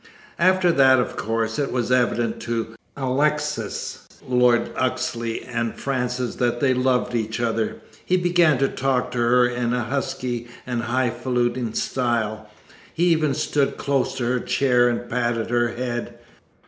After 0.39 0.71
that, 0.71 0.97
of 0.97 1.15
course, 1.15 1.59
it 1.59 1.71
was 1.71 1.91
evident 1.91 2.39
to 2.39 2.69
Alexis, 2.97 4.07
Lord 4.27 4.71
Oxley, 4.75 5.43
and 5.43 5.75
Frances 5.79 6.37
that 6.37 6.59
they 6.59 6.73
loved 6.73 7.13
each 7.13 7.39
other. 7.39 7.75
He 8.03 8.17
began 8.17 8.57
to 8.57 8.67
talk 8.67 9.11
to 9.11 9.19
her 9.19 9.45
in 9.47 9.73
a 9.75 9.83
husky 9.83 10.47
and 10.65 10.81
highfalutin 10.81 11.75
style. 11.75 12.49
He 12.91 13.09
even 13.09 13.35
stood 13.35 13.77
close 13.77 14.15
to 14.15 14.25
her 14.25 14.39
chair 14.39 14.89
and 14.89 15.07
patted 15.07 15.51
her 15.51 15.67
head. 15.67 16.17